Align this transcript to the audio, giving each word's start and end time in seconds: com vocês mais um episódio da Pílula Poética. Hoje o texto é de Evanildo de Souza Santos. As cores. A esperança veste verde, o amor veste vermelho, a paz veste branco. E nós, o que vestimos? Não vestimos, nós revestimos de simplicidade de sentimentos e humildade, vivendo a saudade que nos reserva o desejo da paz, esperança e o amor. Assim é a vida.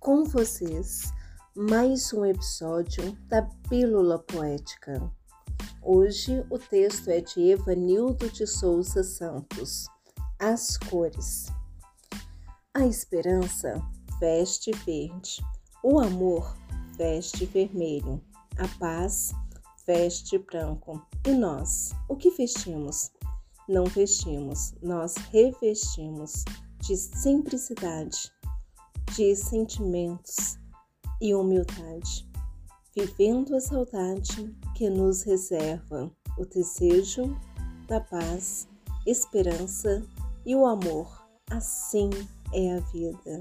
com 0.00 0.24
vocês 0.24 1.12
mais 1.54 2.10
um 2.14 2.24
episódio 2.24 3.12
da 3.28 3.42
Pílula 3.68 4.18
Poética. 4.18 5.12
Hoje 5.82 6.42
o 6.48 6.58
texto 6.58 7.08
é 7.08 7.20
de 7.20 7.50
Evanildo 7.50 8.30
de 8.30 8.46
Souza 8.46 9.04
Santos. 9.04 9.86
As 10.38 10.78
cores. 10.78 11.48
A 12.72 12.86
esperança 12.86 13.74
veste 14.18 14.70
verde, 14.86 15.44
o 15.84 16.00
amor 16.00 16.56
veste 16.96 17.44
vermelho, 17.44 18.24
a 18.56 18.66
paz 18.78 19.32
veste 19.86 20.38
branco. 20.38 21.06
E 21.26 21.32
nós, 21.32 21.90
o 22.08 22.16
que 22.16 22.30
vestimos? 22.30 23.10
Não 23.68 23.84
vestimos, 23.84 24.72
nós 24.82 25.14
revestimos 25.30 26.46
de 26.78 26.96
simplicidade 26.96 28.32
de 29.14 29.34
sentimentos 29.34 30.58
e 31.20 31.34
humildade, 31.34 32.28
vivendo 32.94 33.56
a 33.56 33.60
saudade 33.60 34.54
que 34.76 34.88
nos 34.88 35.22
reserva 35.22 36.10
o 36.38 36.44
desejo 36.44 37.36
da 37.88 38.00
paz, 38.00 38.68
esperança 39.06 40.02
e 40.46 40.54
o 40.54 40.64
amor. 40.64 41.26
Assim 41.50 42.10
é 42.52 42.76
a 42.76 42.80
vida. 42.80 43.40